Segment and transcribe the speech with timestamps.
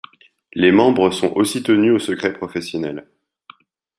[0.53, 3.05] Les membres sont aussi tenus au secret Professionnel.